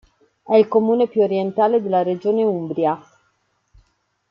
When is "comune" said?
0.67-1.07